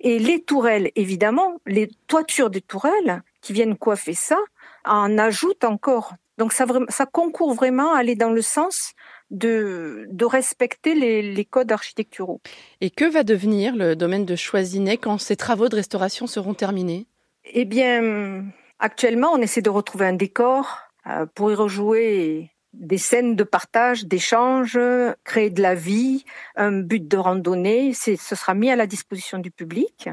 Et 0.00 0.18
les 0.18 0.42
tourelles, 0.42 0.90
évidemment, 0.96 1.56
les 1.66 1.88
toitures 2.08 2.50
des 2.50 2.60
tourelles 2.60 3.22
qui 3.40 3.52
viennent 3.52 3.76
coiffer 3.76 4.14
ça, 4.14 4.38
en 4.84 5.16
ajoutent 5.18 5.64
encore. 5.64 6.14
Donc 6.38 6.52
ça, 6.52 6.66
ça 6.88 7.06
concourt 7.06 7.54
vraiment 7.54 7.94
à 7.94 7.98
aller 7.98 8.14
dans 8.14 8.30
le 8.30 8.42
sens 8.42 8.92
de, 9.32 10.06
de 10.10 10.24
respecter 10.24 10.94
les, 10.94 11.44
codes 11.44 11.72
architecturaux. 11.72 12.40
Et 12.80 12.90
que 12.90 13.04
va 13.04 13.24
devenir 13.24 13.74
le 13.74 13.96
domaine 13.96 14.24
de 14.24 14.36
Choisinet 14.36 14.96
quand 14.98 15.18
ces 15.18 15.36
travaux 15.36 15.68
de 15.68 15.76
restauration 15.76 16.26
seront 16.26 16.54
terminés? 16.54 17.06
Eh 17.44 17.64
bien, 17.64 18.44
actuellement, 18.78 19.32
on 19.32 19.38
essaie 19.38 19.62
de 19.62 19.70
retrouver 19.70 20.06
un 20.06 20.12
décor 20.12 20.78
euh, 21.08 21.26
pour 21.34 21.50
y 21.50 21.54
rejouer 21.54 22.50
des 22.72 22.98
scènes 22.98 23.36
de 23.36 23.44
partage, 23.44 24.06
d'échange, 24.06 24.78
créer 25.24 25.50
de 25.50 25.60
la 25.60 25.74
vie, 25.74 26.24
un 26.56 26.72
but 26.72 27.06
de 27.06 27.16
randonnée. 27.16 27.92
Ce 27.92 28.16
sera 28.16 28.54
mis 28.54 28.70
à 28.70 28.76
la 28.76 28.86
disposition 28.86 29.38
du 29.38 29.50
public 29.50 30.08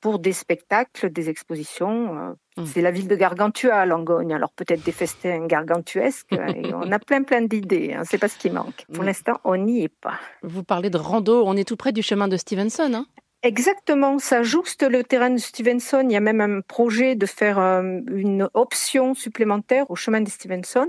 pour 0.00 0.18
des 0.18 0.32
spectacles, 0.32 1.10
des 1.10 1.28
expositions. 1.28 2.16
Euh, 2.16 2.62
mmh. 2.62 2.66
C'est 2.66 2.82
la 2.82 2.90
ville 2.90 3.08
de 3.08 3.16
Gargantua, 3.16 3.86
Langogne. 3.86 4.32
Alors 4.32 4.52
peut-être 4.52 4.84
des 4.84 4.92
festins 4.92 5.46
gargantuesques. 5.46 6.32
et 6.32 6.74
on 6.74 6.90
a 6.92 6.98
plein 6.98 7.22
plein 7.22 7.42
d'idées. 7.42 7.94
Hein. 7.94 8.02
C'est 8.04 8.18
pas 8.18 8.28
ce 8.28 8.38
qui 8.38 8.50
manque. 8.50 8.84
Pour 8.92 9.02
mmh. 9.02 9.06
l'instant, 9.06 9.40
on 9.44 9.56
n'y 9.56 9.82
est 9.84 9.94
pas. 10.00 10.18
Vous 10.42 10.64
parlez 10.64 10.90
de 10.90 10.98
rando. 10.98 11.42
On 11.44 11.56
est 11.56 11.66
tout 11.66 11.76
près 11.76 11.92
du 11.92 12.02
chemin 12.02 12.28
de 12.28 12.36
Stevenson. 12.36 12.92
Hein? 12.94 13.06
Exactement, 13.44 14.18
ça 14.18 14.42
jouxte 14.42 14.82
le 14.82 15.04
terrain 15.04 15.30
de 15.30 15.38
Stevenson. 15.38 16.02
Il 16.02 16.12
y 16.12 16.16
a 16.16 16.20
même 16.20 16.40
un 16.40 16.60
projet 16.60 17.14
de 17.14 17.24
faire 17.24 17.60
euh, 17.60 18.00
une 18.08 18.48
option 18.52 19.14
supplémentaire 19.14 19.88
au 19.90 19.96
chemin 19.96 20.20
de 20.20 20.28
Stevenson 20.28 20.88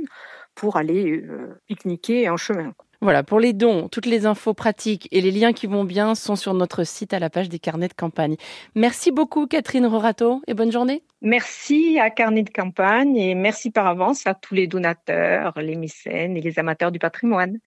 pour 0.56 0.76
aller 0.76 1.22
euh, 1.22 1.62
pique-niquer 1.68 2.28
en 2.28 2.38
chemin. 2.38 2.74
Voilà, 3.02 3.24
pour 3.24 3.40
les 3.40 3.54
dons, 3.54 3.88
toutes 3.88 4.06
les 4.06 4.26
infos 4.26 4.54
pratiques 4.54 5.08
et 5.12 5.22
les 5.22 5.32
liens 5.32 5.54
qui 5.54 5.68
vont 5.68 5.86
bien 5.86 6.16
sont 6.16 6.36
sur 6.36 6.54
notre 6.54 6.84
site 6.84 7.14
à 7.14 7.20
la 7.20 7.30
page 7.30 7.48
des 7.48 7.58
carnets 7.58 7.88
de 7.88 7.94
campagne. 7.94 8.36
Merci 8.76 9.12
beaucoup 9.12 9.48
Catherine 9.48 9.86
Rorato 9.86 10.42
et 10.48 10.54
bonne 10.54 10.72
journée. 10.72 11.02
Merci 11.22 11.98
à 11.98 12.10
Carnet 12.10 12.44
de 12.44 12.50
campagne 12.50 13.16
et 13.16 13.36
merci 13.36 13.72
par 13.72 13.88
avance 13.88 14.28
à 14.28 14.34
tous 14.34 14.54
les 14.54 14.68
donateurs, 14.68 15.54
les 15.62 15.76
mécènes 15.76 16.36
et 16.36 16.42
les 16.42 16.60
amateurs 16.60 16.92
du 16.92 17.00
patrimoine. 17.00 17.58